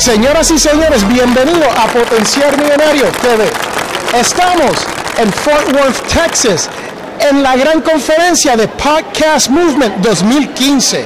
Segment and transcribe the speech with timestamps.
[0.00, 3.50] Señoras y señores, bienvenido a Potenciar Millonario TV.
[4.18, 4.72] Estamos
[5.18, 6.70] en Fort Worth, Texas,
[7.20, 11.04] en la gran conferencia de Podcast Movement 2015.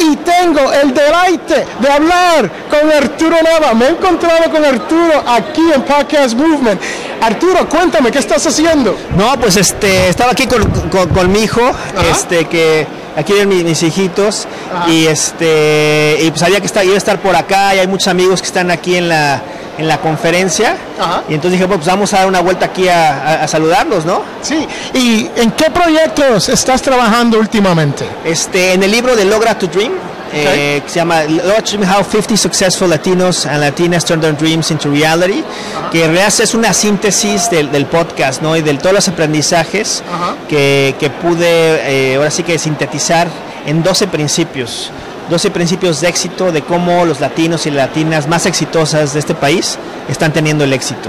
[0.00, 3.72] Y tengo el deleite de hablar con Arturo Nava.
[3.72, 6.78] Me he encontrado con Arturo aquí en Podcast Movement.
[7.22, 8.94] Arturo, cuéntame, ¿qué estás haciendo?
[9.16, 11.62] No, pues este, estaba aquí con, con- con mi hijo,
[12.10, 14.46] este, que aquí vienen mis, mis hijitos,
[14.88, 18.08] y este, y pues sabía que está, iba a estar por acá, y hay muchos
[18.08, 19.42] amigos que están aquí en la,
[19.78, 21.22] en la conferencia, Ajá.
[21.28, 24.22] y entonces dije, pues vamos a dar una vuelta aquí a, a- a saludarlos, ¿no?
[24.42, 28.06] Sí, ¿y en qué proyectos estás trabajando últimamente?
[28.24, 29.92] Este, en el libro de Logra to Dream,
[30.34, 34.90] eh, que se llama Dream, How 50 Successful Latinos and Latinas Turn Their Dreams into
[34.90, 35.44] Reality,
[35.92, 38.56] que en realidad es una síntesis del, del podcast, ¿no?
[38.56, 40.02] Y de todos los aprendizajes
[40.48, 43.28] que, que pude, eh, ahora sí que sintetizar
[43.66, 44.90] en 12 principios.
[45.30, 49.78] 12 principios de éxito de cómo los latinos y latinas más exitosas de este país
[50.08, 51.08] están teniendo el éxito.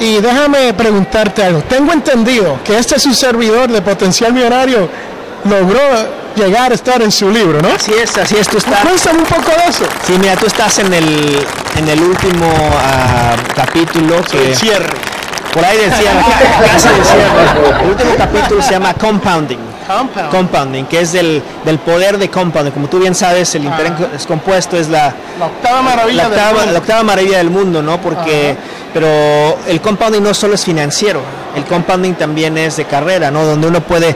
[0.00, 1.60] Y déjame preguntarte algo.
[1.62, 4.88] Tengo entendido que este es un servidor de potencial millonario
[5.44, 5.80] logró
[6.36, 7.68] llegar a estar en su libro, ¿no?
[7.68, 8.80] Así es, así es, tú estás...
[8.80, 9.84] Cuéntame un poco de eso.
[10.06, 12.46] Sí, mira, tú estás en el, en el último
[12.82, 14.54] ah, capítulo que...
[14.54, 14.88] Cierre.
[15.52, 16.12] Por ahí decía,
[16.72, 17.82] casi del cierre.
[17.82, 19.58] El último capítulo se llama Compounding.
[19.86, 20.30] Compound.
[20.30, 22.70] Compounding, que es del, del poder de compounding.
[22.70, 26.58] Como tú bien sabes, el interés compuesto es la, La octava maravilla la del octava,
[26.58, 26.72] mundo.
[26.72, 28.00] la octava maravilla del mundo, ¿no?
[28.00, 28.54] Porque,
[28.94, 31.20] pero el compounding no solo es financiero,
[31.56, 33.44] el compounding también es de carrera, ¿no?
[33.44, 34.14] Donde uno puede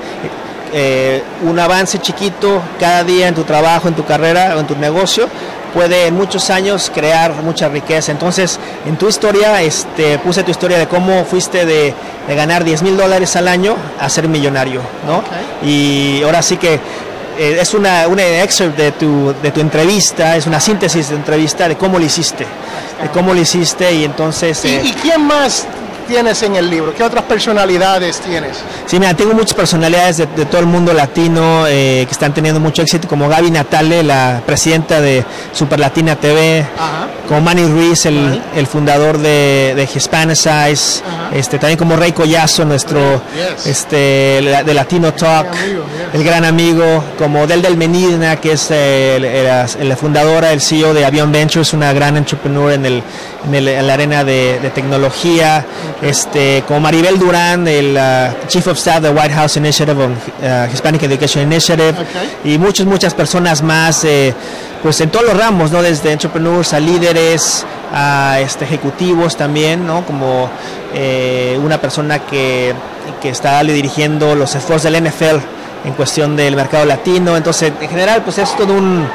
[0.72, 4.76] eh, un avance chiquito cada día en tu trabajo, en tu carrera o en tu
[4.76, 5.28] negocio
[5.74, 8.12] puede en muchos años crear mucha riqueza.
[8.12, 11.92] Entonces, en tu historia, este, puse tu historia de cómo fuiste de,
[12.28, 15.22] de ganar 10 mil dólares al año a ser millonario, ¿no?
[15.68, 20.46] Y ahora sí que eh, es una, una excerpt de tu, de tu entrevista, es
[20.46, 22.46] una síntesis de entrevista de cómo lo hiciste,
[23.02, 24.64] de cómo lo hiciste y entonces...
[24.64, 25.66] ¿Y, eh, y quién más
[26.06, 26.94] tienes en el libro?
[26.94, 28.56] ¿Qué otras personalidades tienes?
[28.86, 32.60] Sí, mira, tengo muchas personalidades de, de todo el mundo latino eh, que están teniendo
[32.60, 37.08] mucho éxito, como Gaby Natale, la presidenta de Super Latina TV, Ajá.
[37.28, 43.22] como Manny Ruiz, el, el fundador de, de Hispanicize, este, también como Rey Collazo, nuestro
[43.34, 43.66] Yes.
[43.66, 46.14] este, la- de Latino Talk, Gran amigo, yes.
[46.14, 49.16] el gran amigo, como Del Del Menina, que es eh,
[49.80, 53.02] el- la fundadora, el CEO de Avion Ventures, una gran entrepreneur en, el,
[53.46, 55.64] en, el- en la arena de, de tecnología,
[56.02, 60.72] este, como Maribel Durán, el uh, Chief of Staff de White House Initiative on uh,
[60.72, 62.44] Hispanic Education Initiative, Ok.
[62.46, 64.34] y muchas, muchas personas más, eh,
[64.82, 65.82] pues en todos los ramos, ¿no?
[65.82, 70.04] Desde entrepreneurs a líderes, a este, ejecutivos también, ¿no?
[70.04, 70.48] Como
[70.94, 72.74] eh, una persona que,
[73.22, 75.38] que está dirigiendo los esfuerzos del NFL
[75.86, 77.36] en cuestión del mercado latino.
[77.36, 79.06] Entonces, en general, pues es todo un,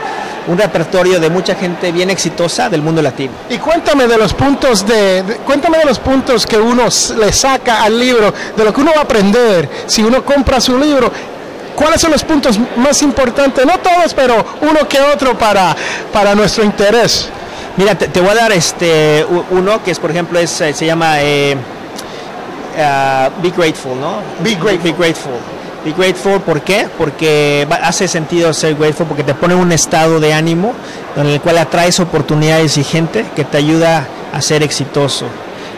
[0.49, 3.31] un repertorio de mucha gente bien exitosa del mundo latino.
[3.49, 6.83] Y cuéntame de los puntos de, de- cuéntame de los puntos que uno
[7.17, 10.77] le saca al libro, de lo que uno va a aprender si uno compra su
[10.77, 11.11] libro.
[11.75, 13.65] ¿Cuáles son los puntos más importantes?
[13.65, 15.73] No todos, pero uno que otro para,
[16.11, 17.29] para nuestro interés.
[17.77, 20.85] Mira, te, te voy a dar este uno que es, por ejemplo, es, eh, se
[20.85, 21.55] llama eh,
[22.77, 24.17] ah, Be Grateful, ¿no?
[24.43, 24.83] Be Grateful.
[24.83, 25.31] Be Grateful.
[25.85, 26.87] Be Grateful, ¿por qué?
[26.97, 30.73] Porque hace sentido ser grateful, porque te pone un estado de ánimo
[31.15, 35.25] en el cual atraes oportunidades y gente que te ayuda a ser exitoso.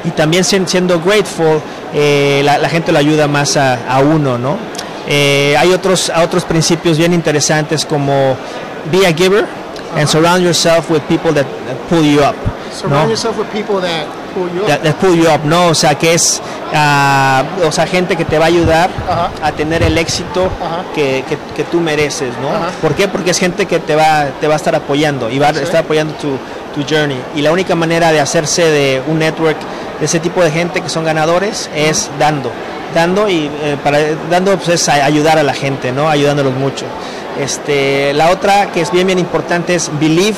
[0.04, 1.62] Y también sien- siendo grateful,
[1.94, 4.58] eh, la, la gente lo ayuda más a, a uno, ¿no?
[5.08, 8.36] Eh, hay otros, otros principios bien interesantes como
[8.92, 9.46] Be a Giver
[9.96, 12.36] and surround yourself with people that, that pull you up.
[13.04, 13.08] ¿no?
[13.10, 15.68] yourself with people that pull you that, that pull you up, ¿no?
[15.68, 16.42] O sea, que es,
[16.74, 19.32] ah, o sea, gente que te va a ayudar Ajá.
[19.42, 20.50] a tener el éxito
[20.96, 22.50] que, que, que tú mereces, ¿no?
[22.50, 22.70] Ajá.
[22.82, 23.08] ¿Por qué?
[23.08, 25.78] Porque es gente que te va, te va a estar apoyando y va a estar
[25.84, 26.38] apoyando tu,
[26.74, 27.22] tu journey.
[27.36, 29.58] Y la única manera de hacerse de un network
[30.00, 32.52] de ese tipo de gente que son ganadores es dando.
[32.94, 36.10] Dando y eh, para dando pues, es a- ayudar a la gente, ¿no?
[36.10, 36.86] Ayudándolos mucho.
[37.40, 40.36] Este, la otra que es bien bien importante es believe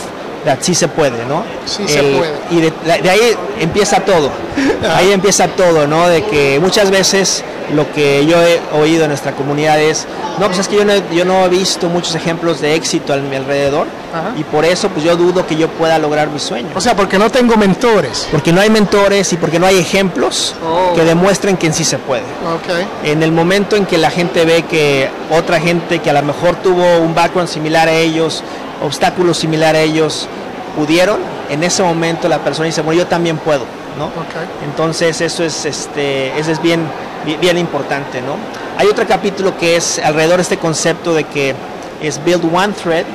[0.60, 1.44] sí se puede, ¿no?
[1.66, 2.34] Sí se puede.
[2.52, 3.20] Y de, de ahí
[3.60, 4.30] empieza todo.
[4.96, 6.08] Ahí empieza todo, ¿no?
[6.10, 7.44] De que muchas veces
[7.74, 10.06] lo que yo he oído en nuestra comunidad es,
[10.40, 13.14] no, pues es que yo no, he- yo no he visto muchos ejemplos de éxito
[13.14, 14.34] a mi alrededor Ajá.
[14.38, 16.72] y por eso pues yo dudo que yo pueda lograr mis sueños.
[16.76, 18.28] O sea, porque no tengo mentores.
[18.32, 20.94] Porque no hay mentores y porque no hay ejemplos Oh.
[20.96, 22.22] que demuestren que en sí se puede.
[22.22, 22.86] Ok.
[23.06, 26.56] En el momento en que la gente ve que otra gente que a lo mejor
[26.58, 28.44] tuvo un background similar a ellos,
[28.84, 30.28] obstáculos similar a ellos,
[30.76, 31.18] pudieron,
[31.50, 33.66] en ese momento la persona dice, bueno, yo también puedo,
[33.98, 34.06] ¿no?
[34.06, 34.36] Ok.
[34.66, 36.82] Entonces eso es, este, eso es bien,
[37.26, 38.36] bien, bien importante, ¿no?
[38.78, 41.54] Hay otro capítulo que es alrededor de este concepto de que
[42.02, 43.06] es build one thread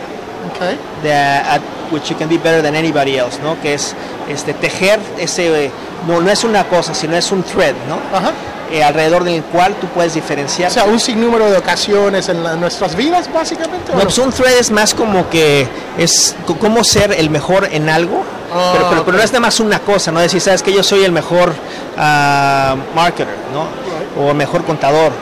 [0.51, 1.05] Ok.
[1.05, 3.61] that, at- which you can be better than anybody else, ¿no?
[3.63, 3.95] Que es
[4.29, 5.71] este tejer ese
[6.07, 7.99] no, no es una cosa, sino es un thread, ¿no?
[8.17, 8.33] Ajá.
[8.71, 10.71] Eh, alrededor del cual tú puedes diferenciar.
[10.71, 13.91] O sea, un sinnúmero de ocasiones en la- nuestras vidas, básicamente.
[13.93, 14.05] ¿o No, no?
[14.05, 15.67] pues un thread es más como que
[15.97, 18.23] es cómo ser el mejor en algo,
[18.53, 19.21] Ah, pero, pero, pero ok.
[19.21, 20.21] no es nada más una cosa, ¿no?
[20.21, 21.55] Decir, sabes que yo soy el mejor
[21.97, 24.23] ah, marketer, ¿no?
[24.23, 25.13] O el mejor contador,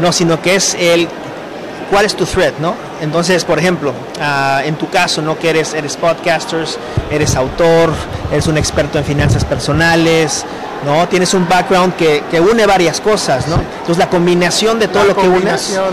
[0.00, 1.08] no, sino que es el
[1.90, 2.74] cuál es tu thread, ¿no?
[3.00, 5.38] Entonces, por ejemplo, ah, en tu caso, ¿no?
[5.38, 6.78] Que eres, eres podcasters,
[7.10, 7.92] eres autor,
[8.32, 10.44] eres un experto en finanzas personales,
[10.84, 11.08] ¿no?
[11.08, 13.56] Tienes un background que, que une varias cosas, ¿no?
[13.56, 15.86] Entonces, la combinación de todo La lo que unes de todo.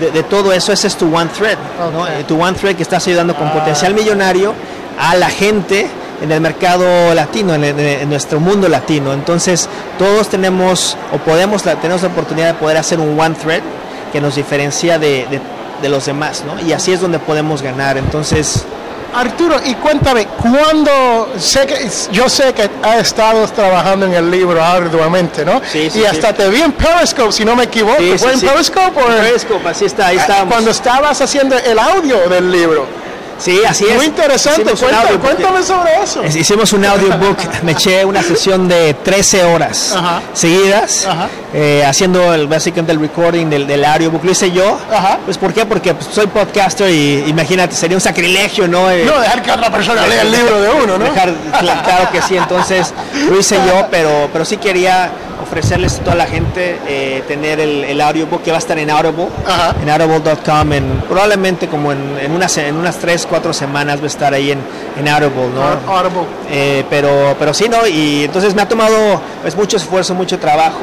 [0.00, 1.58] de, de todo eso, ese es tu one thread,
[1.92, 2.02] ¿no?
[2.02, 2.08] Ok.
[2.20, 3.52] Eh, tu one thread que estás ayudando con Ah.
[3.54, 4.54] potencial millonario
[4.98, 5.88] a la gente
[6.22, 9.12] en el mercado latino, en, en- en nuestro mundo latino.
[9.12, 13.60] Entonces, todos tenemos o podemos tenemos la oportunidad de poder hacer un one thread
[14.14, 15.40] que nos diferencia de, de-
[15.82, 16.58] de los demás, ¿no?
[16.66, 17.98] Y así es donde podemos ganar.
[17.98, 18.64] Entonces,
[19.12, 21.28] Arturo, y cuéntame, ¿cuándo?
[21.36, 25.60] Sé que, yo sé que has estado trabajando en el libro arduamente, ¿no?
[25.70, 26.34] Sí, sí, y hasta sí.
[26.34, 27.96] te vi en Periscope, si no me equivoco.
[28.18, 28.40] ¿Fue en.
[28.40, 30.52] Periscope o en- Periscope, así está, ahí estamos.
[30.54, 32.86] Cuando estabas haciendo el audio del libro.
[33.38, 33.96] Sí, así es.
[33.96, 34.72] Muy interesante.
[34.72, 36.22] Cuéntame, cuéntame sobre eso.
[36.22, 40.20] Es- Hicimos un audiobook, me eché una sesión de 13 horas Ajá.
[40.32, 41.28] seguidas, Ajá.
[41.52, 44.24] eh, haciendo el, básicamente el recording del, del audiobook.
[44.24, 44.78] Lo hice yo.
[44.92, 45.18] Ajá.
[45.24, 45.64] Pues ¿por qué?
[45.66, 48.90] Porque pues, soy podcaster y imagínate, sería un sacrilegio, ¿no?
[48.90, 51.04] Eh, No, dejar que otra persona lea el libro de uno, ¿no?
[51.04, 52.92] Dejar- cl- claro que sí, entonces
[53.28, 55.10] lo hice yo, pero, pero sí quería
[55.42, 58.90] ofrecerles a toda la gente eh, tener el, el audiobook que va a estar en
[58.90, 59.74] Audible, Ajá.
[59.82, 64.06] en audible.com, en, probablemente como en, en unas, en unas 3, 4 semanas va a
[64.08, 64.60] estar ahí en,
[64.98, 65.92] en Audible, ¿no?
[65.92, 66.26] Audible.
[66.50, 67.86] Eh, pero, pero sí, ¿no?
[67.86, 70.80] Y entonces me ha tomado pues, mucho esfuerzo, mucho trabajo.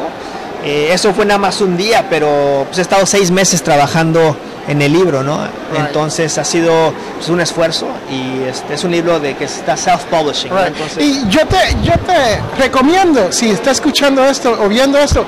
[0.63, 4.36] Eh, eso fue nada más un día, pero pues, he estado seis meses trabajando
[4.67, 5.39] en el libro, ¿no?
[5.75, 10.51] Entonces ha sido pues, un esfuerzo y este, es un libro de que está self-publishing.
[10.99, 15.25] Y yo te, yo te recomiendo, si está escuchando esto o viendo esto,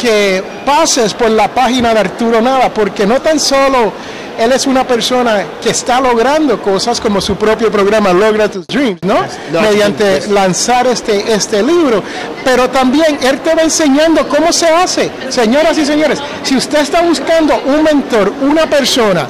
[0.00, 3.92] que pases por la página de Arturo Nava, porque no tan solo
[4.38, 9.00] él es una persona que está logrando cosas como su propio programa Logra tus Dreams,
[9.02, 9.24] ¿no?
[9.60, 12.02] Mediante lanzar este, este libro,
[12.44, 15.10] pero también él te va enseñando cómo se hace.
[15.28, 19.26] Señoras y señores, si usted está buscando un mentor, una persona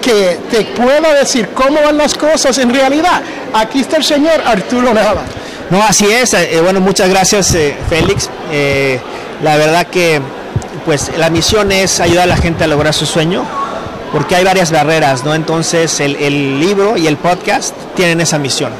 [0.00, 3.22] que te pueda decir cómo van las cosas en realidad,
[3.52, 5.22] aquí está el señor Arturo Nava.
[5.70, 6.34] No, así es.
[6.34, 8.28] Eh, bueno, muchas gracias, eh, Félix.
[8.52, 9.00] Eh,
[9.42, 10.20] la verdad que
[10.84, 13.44] pues la misión es ayudar a la gente a lograr su sueño,
[14.14, 15.34] porque hay varias barreras, ¿no?
[15.34, 18.70] Entonces el, el libro y el podcast tienen esa misión.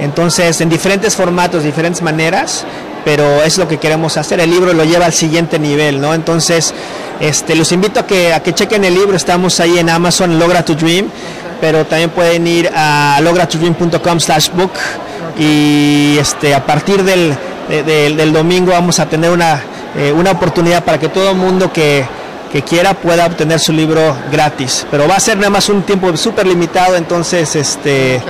[0.00, 2.64] Entonces, en diferentes formatos, diferentes maneras,
[3.04, 4.40] pero es lo que queremos hacer.
[4.40, 6.14] El libro lo lleva al siguiente nivel, ¿no?
[6.14, 6.72] Entonces,
[7.20, 9.14] este, los invito a que, a que chequen el libro.
[9.14, 11.08] Estamos ahí en Amazon, Logra tu Dream,
[11.60, 14.72] pero también pueden ir a logratodream.com slash book
[15.38, 17.34] y este, a partir del,
[17.68, 19.60] de- del- domingo vamos a tener una,
[19.98, 22.04] eh, una oportunidad para que todo mundo que,
[22.50, 24.86] que quiera pueda obtener su libro gratis.
[24.90, 28.22] Pero va a ser nada más un tiempo súper limitado, entonces este...